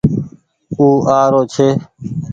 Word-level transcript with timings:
او 0.77 0.87
آ 1.19 1.19
رو 1.31 1.41
ڇي 1.53 1.67